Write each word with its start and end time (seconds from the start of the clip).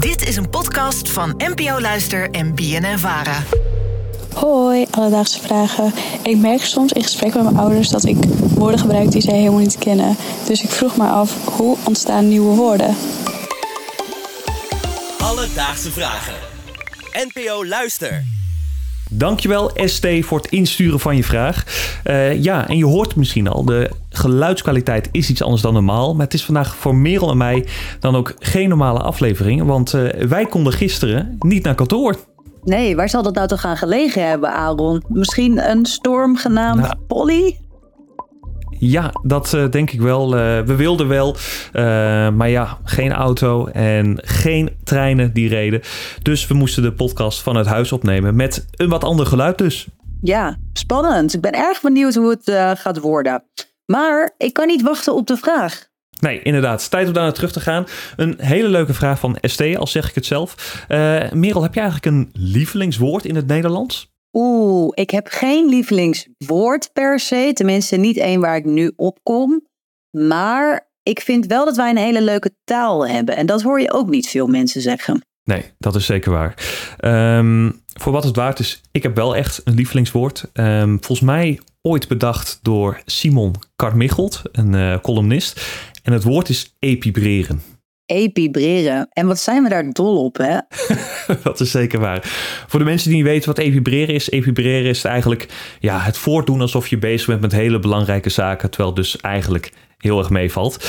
Dit 0.00 0.28
is 0.28 0.36
een 0.36 0.50
podcast 0.50 1.10
van 1.10 1.34
NPO 1.36 1.80
Luister 1.80 2.30
en 2.30 2.54
BNN 2.54 2.98
Vara. 2.98 3.42
Hoi, 4.34 4.86
alledaagse 4.90 5.40
vragen. 5.40 5.92
Ik 6.22 6.36
merk 6.36 6.60
soms 6.60 6.92
in 6.92 7.02
gesprek 7.02 7.34
met 7.34 7.42
mijn 7.42 7.56
ouders 7.56 7.88
dat 7.88 8.04
ik 8.04 8.16
woorden 8.54 8.80
gebruik 8.80 9.10
die 9.10 9.20
zij 9.22 9.36
helemaal 9.36 9.58
niet 9.58 9.78
kennen. 9.78 10.16
Dus 10.46 10.62
ik 10.62 10.70
vroeg 10.70 10.96
me 10.96 11.06
af, 11.06 11.44
hoe 11.44 11.76
ontstaan 11.84 12.28
nieuwe 12.28 12.56
woorden? 12.56 12.96
Alledaagse 15.18 15.90
vragen. 15.90 16.34
NPO 17.12 17.66
Luister. 17.66 18.39
Dankjewel 19.12 19.70
ST 19.74 20.06
voor 20.20 20.38
het 20.38 20.50
insturen 20.50 21.00
van 21.00 21.16
je 21.16 21.24
vraag. 21.24 21.64
Uh, 22.04 22.42
ja, 22.42 22.68
en 22.68 22.76
je 22.76 22.86
hoort 22.86 23.08
het 23.08 23.16
misschien 23.16 23.48
al, 23.48 23.64
de 23.64 23.90
geluidskwaliteit 24.10 25.08
is 25.12 25.30
iets 25.30 25.42
anders 25.42 25.62
dan 25.62 25.72
normaal. 25.72 26.14
Maar 26.14 26.24
het 26.24 26.34
is 26.34 26.44
vandaag 26.44 26.76
voor 26.76 26.94
Merel 26.94 27.30
en 27.30 27.36
mij 27.36 27.66
dan 28.00 28.16
ook 28.16 28.34
geen 28.38 28.68
normale 28.68 28.98
aflevering. 28.98 29.62
Want 29.62 29.94
uh, 29.94 30.08
wij 30.12 30.46
konden 30.46 30.72
gisteren 30.72 31.36
niet 31.38 31.64
naar 31.64 31.74
kantoor. 31.74 32.16
Nee, 32.64 32.96
waar 32.96 33.08
zal 33.08 33.22
dat 33.22 33.34
nou 33.34 33.46
toch 33.48 33.64
aan 33.64 33.76
gelegen 33.76 34.28
hebben, 34.28 34.52
Aaron? 34.52 35.02
Misschien 35.08 35.70
een 35.70 35.86
storm 35.86 36.36
genaamd 36.36 36.80
nou, 36.80 36.94
Polly? 37.06 37.58
Ja, 38.80 39.12
dat 39.22 39.52
uh, 39.54 39.70
denk 39.70 39.90
ik 39.90 40.00
wel. 40.00 40.26
Uh, 40.26 40.60
we 40.60 40.74
wilden 40.74 41.08
wel, 41.08 41.36
uh, 41.72 41.82
maar 42.30 42.48
ja, 42.48 42.78
geen 42.84 43.12
auto 43.12 43.66
en 43.66 44.18
geen 44.22 44.76
treinen 44.84 45.32
die 45.32 45.48
reden. 45.48 45.80
Dus 46.22 46.46
we 46.46 46.54
moesten 46.54 46.82
de 46.82 46.92
podcast 46.92 47.42
van 47.42 47.56
het 47.56 47.66
huis 47.66 47.92
opnemen 47.92 48.36
met 48.36 48.66
een 48.70 48.88
wat 48.88 49.04
ander 49.04 49.26
geluid 49.26 49.58
dus. 49.58 49.86
Ja, 50.22 50.58
spannend. 50.72 51.34
Ik 51.34 51.40
ben 51.40 51.52
erg 51.52 51.80
benieuwd 51.80 52.14
hoe 52.14 52.30
het 52.30 52.78
gaat 52.78 52.98
worden. 52.98 53.44
Maar 53.86 54.34
ik 54.36 54.52
kan 54.52 54.66
niet 54.66 54.82
wachten 54.82 55.14
op 55.14 55.26
de 55.26 55.36
vraag. 55.36 55.88
Nee, 56.20 56.42
inderdaad. 56.42 56.90
Tijd 56.90 57.06
om 57.06 57.12
daar 57.12 57.22
naar 57.22 57.32
terug 57.32 57.52
te 57.52 57.60
gaan. 57.60 57.86
Een 58.16 58.34
hele 58.38 58.68
leuke 58.68 58.94
vraag 58.94 59.18
van 59.18 59.36
ST, 59.40 59.76
al 59.76 59.86
zeg 59.86 60.08
ik 60.08 60.14
het 60.14 60.26
zelf. 60.26 60.84
Merel, 61.32 61.62
heb 61.62 61.74
je 61.74 61.80
eigenlijk 61.80 62.06
een 62.06 62.30
lievelingswoord 62.32 63.24
in 63.24 63.36
het 63.36 63.46
Nederlands? 63.46 64.10
Oeh, 64.32 64.92
ik 64.94 65.10
heb 65.10 65.26
geen 65.26 65.66
lievelingswoord 65.66 66.92
per 66.92 67.20
se. 67.20 67.50
Tenminste, 67.52 67.96
niet 67.96 68.16
één 68.16 68.40
waar 68.40 68.56
ik 68.56 68.64
nu 68.64 68.92
op 68.96 69.18
kom. 69.22 69.66
Maar 70.10 70.90
ik 71.02 71.20
vind 71.20 71.46
wel 71.46 71.64
dat 71.64 71.76
wij 71.76 71.90
een 71.90 71.96
hele 71.96 72.22
leuke 72.22 72.54
taal 72.64 73.08
hebben. 73.08 73.36
En 73.36 73.46
dat 73.46 73.62
hoor 73.62 73.80
je 73.80 73.92
ook 73.92 74.08
niet 74.08 74.28
veel 74.28 74.46
mensen 74.46 74.80
zeggen. 74.80 75.20
Nee, 75.44 75.64
dat 75.78 75.94
is 75.94 76.06
zeker 76.06 76.30
waar. 76.30 76.54
Um, 77.38 77.82
voor 78.00 78.12
wat 78.12 78.24
het 78.24 78.36
waard 78.36 78.58
is, 78.58 78.80
ik 78.90 79.02
heb 79.02 79.16
wel 79.16 79.36
echt 79.36 79.60
een 79.64 79.74
lievelingswoord. 79.74 80.44
Um, 80.52 80.96
volgens 80.96 81.20
mij 81.20 81.60
ooit 81.82 82.08
bedacht 82.08 82.58
door 82.62 83.02
Simon 83.04 83.54
Carmichelt, 83.76 84.42
een 84.52 84.72
uh, 84.72 84.98
columnist. 84.98 85.60
En 86.02 86.12
het 86.12 86.22
woord 86.22 86.48
is 86.48 86.74
epibreren 86.78 87.62
epibreren. 88.10 89.08
En 89.12 89.26
wat 89.26 89.38
zijn 89.38 89.62
we 89.62 89.68
daar 89.68 89.92
dol 89.92 90.24
op, 90.24 90.36
hè? 90.36 90.58
dat 91.42 91.60
is 91.60 91.70
zeker 91.70 92.00
waar. 92.00 92.20
Voor 92.66 92.78
de 92.78 92.84
mensen 92.84 93.08
die 93.08 93.18
niet 93.18 93.26
weten 93.26 93.48
wat 93.48 93.58
epibreren 93.58 94.14
is, 94.14 94.30
epibreren 94.30 94.88
is 94.90 95.04
eigenlijk 95.04 95.48
ja, 95.80 95.98
het 95.98 96.18
voortdoen 96.18 96.60
alsof 96.60 96.88
je 96.88 96.98
bezig 96.98 97.26
bent 97.26 97.40
met 97.40 97.52
hele 97.52 97.78
belangrijke 97.78 98.30
zaken, 98.30 98.70
terwijl 98.70 98.94
dus 98.94 99.16
eigenlijk 99.16 99.72
heel 99.98 100.18
erg 100.18 100.30
meevalt. 100.30 100.84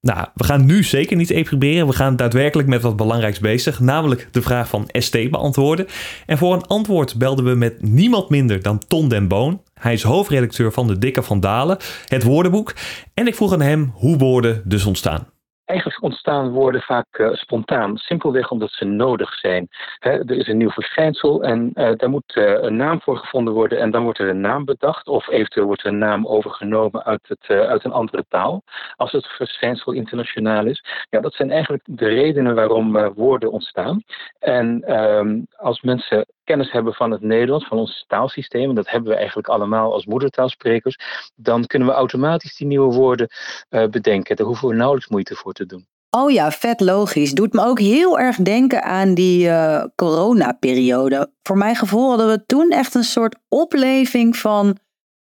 Nou, 0.00 0.26
we 0.34 0.44
gaan 0.44 0.64
nu 0.64 0.82
zeker 0.82 1.16
niet 1.16 1.30
epibreren. 1.30 1.86
We 1.86 1.92
gaan 1.92 2.16
daadwerkelijk 2.16 2.68
met 2.68 2.82
wat 2.82 2.96
belangrijks 2.96 3.38
bezig, 3.38 3.80
namelijk 3.80 4.28
de 4.30 4.42
vraag 4.42 4.68
van 4.68 4.88
ST 4.88 5.30
beantwoorden. 5.30 5.86
En 6.26 6.38
voor 6.38 6.54
een 6.54 6.66
antwoord 6.66 7.16
belden 7.16 7.44
we 7.44 7.54
met 7.54 7.82
niemand 7.82 8.28
minder 8.28 8.62
dan 8.62 8.78
Ton 8.78 9.08
den 9.08 9.28
Boon. 9.28 9.62
Hij 9.74 9.92
is 9.92 10.02
hoofdredacteur 10.02 10.72
van 10.72 10.86
de 10.86 10.98
Dikke 10.98 11.22
van 11.22 11.40
Dalen, 11.40 11.78
het 12.06 12.22
woordenboek. 12.22 12.74
En 13.14 13.26
ik 13.26 13.34
vroeg 13.34 13.52
aan 13.52 13.60
hem 13.60 13.90
hoe 13.94 14.16
woorden 14.16 14.62
dus 14.64 14.84
ontstaan 14.84 15.26
eigenlijk 15.66 16.02
ontstaan 16.02 16.50
woorden 16.50 16.80
vaak 16.80 17.18
uh, 17.18 17.32
spontaan. 17.32 17.96
Simpelweg 17.96 18.50
omdat 18.50 18.70
ze 18.70 18.84
nodig 18.84 19.34
zijn. 19.34 19.68
er 19.98 20.30
is 20.30 20.48
een 20.48 20.56
nieuw 20.56 20.70
verschijnsel 20.70 21.42
en 21.42 21.70
uh, 21.74 21.90
daar 21.96 22.10
moet 22.10 22.36
uh, 22.36 22.62
een 22.62 22.76
naam 22.76 23.00
voor 23.00 23.16
gevonden 23.16 23.54
worden. 23.54 23.78
En 23.78 23.90
dan 23.90 24.02
wordt 24.02 24.18
er 24.18 24.28
een 24.28 24.40
naam 24.40 24.64
bedacht. 24.64 25.06
Of 25.06 25.28
eventueel 25.28 25.66
wordt 25.66 25.82
er 25.82 25.88
een 25.88 25.98
naam 25.98 26.26
overgenomen 26.26 27.04
uit, 27.04 27.28
het, 27.28 27.48
uit 27.48 27.84
een 27.84 27.92
andere 27.92 28.24
taal. 28.28 28.62
Als 28.96 29.12
het 29.12 29.26
verschijnsel 29.26 29.92
internationaal 29.92 30.66
is. 30.66 30.84
Ja, 31.10 31.20
dat 31.20 31.34
zijn 31.34 31.50
eigenlijk 31.50 31.82
de 31.86 32.08
redenen 32.08 32.54
waarom 32.54 33.12
woorden 33.14 33.52
ontstaan. 33.52 34.02
En 34.38 34.82
ehm, 34.82 35.40
als 35.56 35.80
mensen 35.80 36.26
kennis 36.44 36.72
hebben 36.72 36.94
van 36.94 37.10
het 37.10 37.20
Nederlands, 37.20 37.66
van 37.66 37.78
ons 37.78 38.04
taalsysteem, 38.06 38.68
en 38.68 38.74
dat 38.74 38.90
hebben 38.90 39.10
we 39.10 39.16
eigenlijk 39.16 39.48
allemaal 39.48 39.92
als 39.92 40.06
moedertaalsprekers, 40.06 40.96
dan 41.36 41.66
kunnen 41.66 41.88
we 41.88 41.94
automatisch 41.94 42.56
die 42.56 42.66
nieuwe 42.66 42.94
woorden 42.94 43.28
bedenken. 43.68 44.36
Daar 44.36 44.46
hoeven 44.46 44.68
we 44.68 44.74
nauwelijks 44.74 45.08
moeite 45.08 45.34
voor 45.34 45.54
te 45.56 45.66
doen. 45.66 45.86
Oh 46.10 46.30
ja, 46.30 46.50
vet 46.50 46.80
logisch. 46.80 47.32
Doet 47.32 47.52
me 47.52 47.64
ook 47.64 47.80
heel 47.80 48.18
erg 48.18 48.36
denken 48.36 48.82
aan 48.82 49.14
die 49.14 49.46
uh, 49.46 49.84
coronaperiode. 49.94 51.32
Voor 51.42 51.56
mijn 51.56 51.76
gevoel 51.76 52.08
hadden 52.08 52.28
we 52.28 52.46
toen 52.46 52.70
echt 52.70 52.94
een 52.94 53.04
soort 53.04 53.36
opleving 53.48 54.36
van 54.36 54.78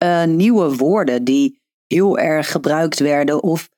uh, 0.03 0.23
nieuwe 0.23 0.75
woorden 0.75 1.23
die 1.23 1.61
heel 1.87 2.17
erg 2.17 2.51
gebruikt 2.51 2.99
werden 2.99 3.43
of 3.43 3.69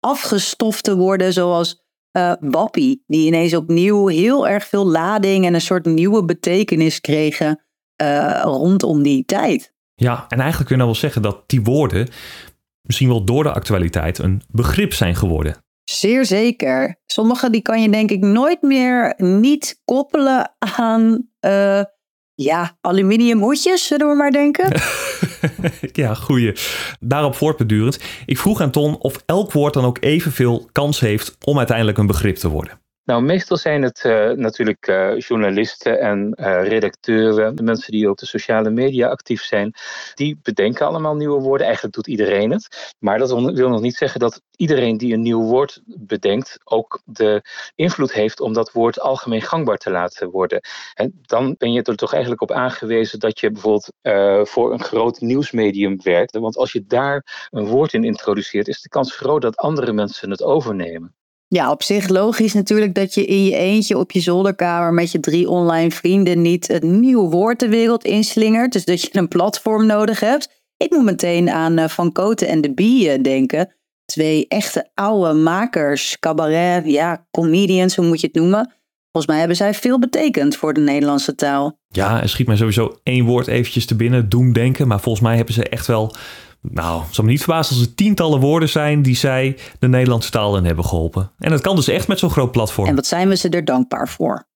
afgestofte 0.00 0.96
woorden 0.96 1.32
zoals 1.32 1.82
uh, 2.16 2.32
wappie, 2.40 3.04
die 3.06 3.26
ineens 3.26 3.54
opnieuw 3.54 4.06
heel 4.06 4.48
erg 4.48 4.66
veel 4.66 4.86
lading 4.86 5.44
en 5.44 5.54
een 5.54 5.60
soort 5.60 5.84
nieuwe 5.84 6.24
betekenis 6.24 7.00
kregen 7.00 7.64
uh, 8.02 8.40
rondom 8.42 9.02
die 9.02 9.24
tijd. 9.24 9.72
Ja, 9.94 10.24
en 10.28 10.38
eigenlijk 10.38 10.68
kun 10.68 10.76
je 10.76 10.82
nou 10.82 10.90
wel 10.90 11.00
zeggen 11.00 11.22
dat 11.22 11.42
die 11.46 11.62
woorden 11.62 12.08
misschien 12.82 13.08
wel 13.08 13.24
door 13.24 13.42
de 13.42 13.52
actualiteit 13.52 14.18
een 14.18 14.42
begrip 14.48 14.92
zijn 14.92 15.16
geworden. 15.16 15.56
Zeer 15.90 16.24
zeker. 16.24 17.00
Sommige 17.06 17.50
die 17.50 17.62
kan 17.62 17.82
je 17.82 17.90
denk 17.90 18.10
ik 18.10 18.20
nooit 18.20 18.62
meer 18.62 19.14
niet 19.16 19.80
koppelen 19.84 20.54
aan 20.58 21.28
uh, 21.40 21.82
ja, 22.34 22.78
zullen 23.74 24.08
we 24.08 24.14
maar 24.16 24.30
denken. 24.30 24.80
ja, 26.02 26.14
goeie. 26.14 26.52
Daarop 27.00 27.34
voortbedurend. 27.34 27.98
Ik 28.26 28.38
vroeg 28.38 28.60
aan 28.60 28.70
Ton 28.70 28.98
of 28.98 29.22
elk 29.26 29.52
woord 29.52 29.74
dan 29.74 29.84
ook 29.84 29.96
evenveel 30.00 30.68
kans 30.72 31.00
heeft 31.00 31.36
om 31.44 31.58
uiteindelijk 31.58 31.98
een 31.98 32.06
begrip 32.06 32.36
te 32.36 32.48
worden. 32.48 32.80
Nou, 33.08 33.22
meestal 33.22 33.56
zijn 33.56 33.82
het 33.82 34.04
uh, 34.04 34.30
natuurlijk 34.30 34.88
uh, 34.88 35.18
journalisten 35.18 36.00
en 36.00 36.34
uh, 36.36 36.68
redacteuren, 36.68 37.56
de 37.56 37.62
mensen 37.62 37.92
die 37.92 38.10
op 38.10 38.18
de 38.18 38.26
sociale 38.26 38.70
media 38.70 39.08
actief 39.08 39.42
zijn, 39.42 39.74
die 40.14 40.38
bedenken 40.42 40.86
allemaal 40.86 41.14
nieuwe 41.14 41.40
woorden. 41.40 41.66
Eigenlijk 41.66 41.94
doet 41.94 42.06
iedereen 42.06 42.50
het. 42.50 42.94
Maar 42.98 43.18
dat 43.18 43.30
wil 43.30 43.68
nog 43.68 43.80
niet 43.80 43.96
zeggen 43.96 44.20
dat 44.20 44.42
iedereen 44.56 44.96
die 44.96 45.14
een 45.14 45.20
nieuw 45.20 45.42
woord 45.42 45.82
bedenkt 45.86 46.58
ook 46.64 47.00
de 47.04 47.42
invloed 47.74 48.12
heeft 48.12 48.40
om 48.40 48.52
dat 48.52 48.72
woord 48.72 49.00
algemeen 49.00 49.42
gangbaar 49.42 49.78
te 49.78 49.90
laten 49.90 50.30
worden. 50.30 50.60
En 50.94 51.18
dan 51.22 51.54
ben 51.58 51.72
je 51.72 51.82
er 51.82 51.96
toch 51.96 52.12
eigenlijk 52.12 52.42
op 52.42 52.52
aangewezen 52.52 53.18
dat 53.18 53.40
je 53.40 53.50
bijvoorbeeld 53.50 53.92
voor 54.48 54.72
een 54.72 54.82
groot 54.82 55.20
nieuwsmedium 55.20 56.02
werkt. 56.02 56.38
Want 56.38 56.56
als 56.56 56.72
je 56.72 56.84
daar 56.86 57.48
een 57.50 57.66
woord 57.66 57.92
in 57.92 58.04
introduceert, 58.04 58.68
is 58.68 58.80
de 58.80 58.88
kans 58.88 59.16
groot 59.16 59.42
dat 59.42 59.56
andere 59.56 59.92
mensen 59.92 60.30
het 60.30 60.42
overnemen. 60.42 61.17
Ja, 61.48 61.70
op 61.70 61.82
zich 61.82 62.08
logisch 62.08 62.52
natuurlijk 62.52 62.94
dat 62.94 63.14
je 63.14 63.24
in 63.24 63.44
je 63.44 63.56
eentje 63.56 63.98
op 63.98 64.12
je 64.12 64.20
zolderkamer 64.20 64.92
met 64.92 65.12
je 65.12 65.20
drie 65.20 65.48
online 65.48 65.90
vrienden 65.90 66.42
niet 66.42 66.68
het 66.68 66.82
nieuwe 66.82 67.30
woord 67.30 67.60
de 67.60 67.68
wereld 67.68 68.04
inslingert. 68.04 68.72
Dus 68.72 68.84
dat 68.84 69.02
je 69.02 69.08
een 69.12 69.28
platform 69.28 69.86
nodig 69.86 70.20
hebt. 70.20 70.48
Ik 70.76 70.90
moet 70.90 71.04
meteen 71.04 71.50
aan 71.50 71.78
uh, 71.78 71.88
Van 71.88 72.12
Koten 72.12 72.48
en 72.48 72.60
de 72.60 72.74
Bie 72.74 73.20
denken. 73.20 73.74
Twee 74.04 74.48
echte 74.48 74.90
oude 74.94 75.32
makers, 75.32 76.18
cabaret, 76.18 76.86
ja, 76.86 77.26
comedians, 77.30 77.96
hoe 77.96 78.06
moet 78.06 78.20
je 78.20 78.26
het 78.26 78.36
noemen. 78.36 78.72
Volgens 79.12 79.32
mij 79.32 79.38
hebben 79.38 79.56
zij 79.56 79.74
veel 79.74 79.98
betekend 79.98 80.56
voor 80.56 80.74
de 80.74 80.80
Nederlandse 80.80 81.34
taal. 81.34 81.78
Ja, 81.88 82.22
er 82.22 82.28
schiet 82.28 82.46
mij 82.46 82.56
sowieso 82.56 82.98
één 83.02 83.24
woord 83.24 83.46
eventjes 83.46 83.86
te 83.86 83.94
binnen, 83.94 84.28
doemdenken. 84.28 84.88
Maar 84.88 85.00
volgens 85.00 85.24
mij 85.24 85.36
hebben 85.36 85.54
ze 85.54 85.68
echt 85.68 85.86
wel 85.86 86.14
nou, 86.60 87.02
het 87.02 87.14
zal 87.14 87.24
me 87.24 87.30
niet 87.30 87.42
verbazen 87.42 87.76
als 87.76 87.84
er 87.84 87.94
tientallen 87.94 88.40
woorden 88.40 88.68
zijn 88.68 89.02
die 89.02 89.16
zij 89.16 89.56
de 89.78 89.88
Nederlandse 89.88 90.30
taal 90.30 90.56
in 90.56 90.64
hebben 90.64 90.84
geholpen. 90.84 91.30
En 91.38 91.50
dat 91.50 91.60
kan 91.60 91.76
dus 91.76 91.88
echt 91.88 92.08
met 92.08 92.18
zo'n 92.18 92.30
groot 92.30 92.52
platform. 92.52 92.88
En 92.88 92.94
wat 92.94 93.06
zijn 93.06 93.28
we 93.28 93.36
ze 93.36 93.48
er 93.48 93.64
dankbaar 93.64 94.08
voor? 94.08 94.46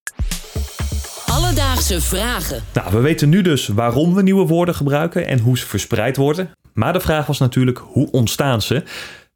Alledaagse 1.26 2.00
vragen. 2.00 2.62
Nou, 2.75 2.91
we 2.91 3.00
weten 3.00 3.29
nu 3.29 3.43
dus 3.43 3.67
waarom 3.67 4.15
we 4.15 4.23
nieuwe 4.23 4.47
woorden 4.47 4.75
gebruiken 4.75 5.26
en 5.26 5.38
hoe 5.38 5.59
ze 5.59 5.67
verspreid 5.67 6.17
worden. 6.17 6.50
Maar 6.75 6.93
de 6.93 7.00
vraag 7.00 7.26
was 7.26 7.38
natuurlijk, 7.38 7.79
hoe 7.79 8.11
ontstaan 8.11 8.62
ze? 8.62 8.82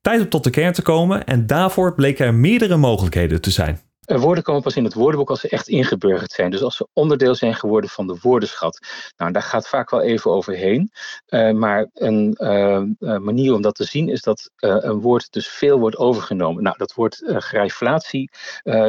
Tijd 0.01 0.21
om 0.21 0.29
tot 0.29 0.45
de 0.45 0.51
kern 0.51 0.73
te 0.73 0.83
komen 0.83 1.25
en 1.25 1.47
daarvoor 1.47 1.95
bleken 1.95 2.27
er 2.27 2.35
meerdere 2.35 2.77
mogelijkheden 2.77 3.41
te 3.41 3.51
zijn. 3.51 3.81
Woorden 4.07 4.45
komen 4.45 4.63
pas 4.63 4.77
in 4.77 4.85
het 4.85 4.95
woordenboek 4.95 5.31
als 5.31 5.41
ze 5.41 5.49
echt 5.49 5.69
ingeburgerd 5.69 6.33
zijn. 6.33 6.51
Dus 6.51 6.63
als 6.63 6.77
ze 6.77 6.89
onderdeel 6.93 7.35
zijn 7.35 7.55
geworden 7.55 7.91
van 7.91 8.07
de 8.07 8.19
woordenschat. 8.23 8.79
Nou, 9.17 9.33
daar 9.33 9.43
gaat 9.43 9.69
vaak 9.69 9.91
wel 9.91 10.03
even 10.03 10.31
overheen. 10.31 10.91
Uh, 11.29 11.53
maar 11.53 11.91
een 11.95 12.35
uh, 12.39 13.19
manier 13.19 13.55
om 13.55 13.63
dat 13.63 13.75
te 13.75 13.85
zien 13.85 14.09
is 14.09 14.23
dat 14.23 14.51
een 14.57 15.01
woord 15.01 15.33
dus 15.33 15.49
veel 15.49 15.79
wordt 15.79 15.97
overgenomen. 15.97 16.63
Nou, 16.63 16.77
dat 16.79 16.95
woord 16.95 17.23
grijflatie 17.27 18.31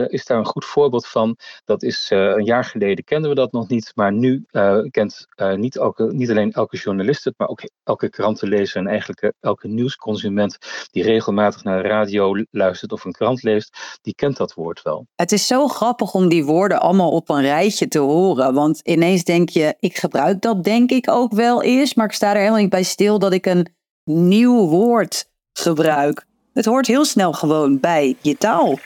is 0.07 0.25
daar 0.25 0.37
een 0.37 0.45
goed 0.45 0.65
voorbeeld 0.65 1.07
van. 1.07 1.37
Dat 1.65 1.83
is 1.83 2.07
een 2.09 2.43
jaar 2.43 2.65
geleden 2.65 3.03
kenden 3.03 3.29
we 3.29 3.35
dat 3.35 3.51
nog 3.51 3.67
niet. 3.67 3.91
Maar 3.95 4.13
nu 4.13 4.45
kent 4.89 5.25
niet, 5.55 5.77
elke, 5.77 6.03
niet 6.03 6.29
alleen 6.29 6.51
elke 6.51 6.77
journalist 6.77 7.23
het, 7.23 7.33
maar 7.37 7.47
ook 7.47 7.61
elke 7.83 8.09
krantenlezer 8.09 8.81
en 8.81 8.87
eigenlijk 8.87 9.33
elke 9.39 9.67
nieuwsconsument 9.67 10.57
die 10.91 11.03
regelmatig 11.03 11.63
naar 11.63 11.81
de 11.81 11.87
radio 11.87 12.43
luistert 12.51 12.91
of 12.91 13.05
een 13.05 13.11
krant 13.11 13.43
leest, 13.43 13.97
die 14.01 14.15
kent 14.15 14.37
dat 14.37 14.53
woord 14.53 14.81
wel. 14.81 15.06
Het 15.15 15.31
is 15.31 15.47
zo 15.47 15.67
grappig 15.67 16.13
om 16.13 16.29
die 16.29 16.45
woorden 16.45 16.81
allemaal 16.81 17.11
op 17.11 17.29
een 17.29 17.41
rijtje 17.41 17.87
te 17.87 17.99
horen. 17.99 18.53
Want 18.53 18.79
ineens 18.83 19.23
denk 19.23 19.49
je, 19.49 19.75
ik 19.79 19.97
gebruik 19.97 20.41
dat 20.41 20.63
denk 20.63 20.91
ik 20.91 21.09
ook 21.09 21.33
wel 21.33 21.63
eens. 21.63 21.93
Maar 21.93 22.05
ik 22.05 22.11
sta 22.11 22.29
er 22.29 22.37
helemaal 22.37 22.59
niet 22.59 22.69
bij 22.69 22.83
stil 22.83 23.19
dat 23.19 23.33
ik 23.33 23.45
een 23.45 23.67
nieuw 24.03 24.67
woord 24.67 25.29
gebruik. 25.53 26.25
Het 26.53 26.65
hoort 26.65 26.87
heel 26.87 27.05
snel 27.05 27.33
gewoon 27.33 27.79
bij 27.79 28.15
je 28.21 28.37
taal. 28.37 28.79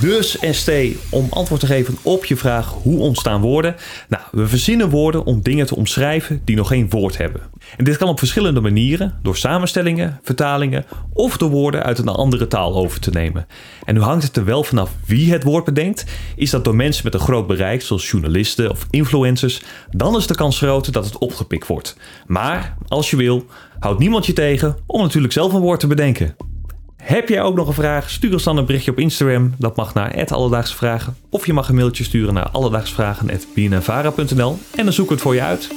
Dus 0.00 0.38
ST, 0.50 0.70
om 1.10 1.26
antwoord 1.30 1.60
te 1.60 1.66
geven 1.66 1.96
op 2.02 2.24
je 2.24 2.36
vraag 2.36 2.68
hoe 2.82 2.98
ontstaan 2.98 3.40
woorden. 3.40 3.76
Nou, 4.08 4.22
we 4.30 4.48
verzinnen 4.48 4.90
woorden 4.90 5.24
om 5.24 5.42
dingen 5.42 5.66
te 5.66 5.76
omschrijven 5.76 6.40
die 6.44 6.56
nog 6.56 6.68
geen 6.68 6.90
woord 6.90 7.16
hebben. 7.16 7.40
En 7.76 7.84
dit 7.84 7.96
kan 7.96 8.08
op 8.08 8.18
verschillende 8.18 8.60
manieren, 8.60 9.18
door 9.22 9.36
samenstellingen, 9.36 10.20
vertalingen 10.22 10.84
of 11.12 11.36
door 11.36 11.50
woorden 11.50 11.82
uit 11.82 11.98
een 11.98 12.08
andere 12.08 12.46
taal 12.46 12.76
over 12.76 13.00
te 13.00 13.10
nemen. 13.10 13.46
En 13.84 13.94
nu 13.94 14.00
hangt 14.00 14.24
het 14.24 14.36
er 14.36 14.44
wel 14.44 14.64
vanaf 14.64 14.90
wie 15.06 15.32
het 15.32 15.42
woord 15.42 15.64
bedenkt. 15.64 16.04
Is 16.36 16.50
dat 16.50 16.64
door 16.64 16.76
mensen 16.76 17.04
met 17.04 17.14
een 17.14 17.20
groot 17.20 17.46
bereik, 17.46 17.82
zoals 17.82 18.10
journalisten 18.10 18.70
of 18.70 18.86
influencers, 18.90 19.62
dan 19.90 20.16
is 20.16 20.26
de 20.26 20.34
kans 20.34 20.58
groter 20.58 20.92
dat 20.92 21.04
het 21.04 21.18
opgepikt 21.18 21.66
wordt. 21.66 21.96
Maar 22.26 22.76
als 22.88 23.10
je 23.10 23.16
wil, 23.16 23.46
houdt 23.78 23.98
niemand 23.98 24.26
je 24.26 24.32
tegen 24.32 24.76
om 24.86 25.02
natuurlijk 25.02 25.32
zelf 25.32 25.52
een 25.52 25.60
woord 25.60 25.80
te 25.80 25.86
bedenken. 25.86 26.36
Heb 27.08 27.28
jij 27.28 27.42
ook 27.42 27.56
nog 27.56 27.68
een 27.68 27.74
vraag? 27.74 28.10
Stuur 28.10 28.32
ons 28.32 28.42
dan 28.42 28.56
een 28.56 28.66
berichtje 28.66 28.90
op 28.90 28.98
Instagram. 28.98 29.54
Dat 29.58 29.76
mag 29.76 29.94
naar 29.94 30.26
Alledaagse 30.26 30.76
Vragen. 30.76 31.16
Of 31.30 31.46
je 31.46 31.52
mag 31.52 31.68
een 31.68 31.74
mailtje 31.74 32.04
sturen 32.04 32.34
naar 32.34 32.48
alledaagsvragen.bnnvara.nl 32.48 34.58
en 34.76 34.84
dan 34.84 34.92
zoeken 34.92 35.16
we 35.16 35.22
het 35.22 35.22
voor 35.22 35.34
je 35.34 35.42
uit. 35.42 35.68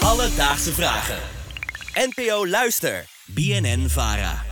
Alledaagse 0.00 0.72
Vragen. 0.72 1.18
NPO 1.94 2.46
Luister. 2.46 3.04
BNN 3.26 3.88
Vara. 3.88 4.51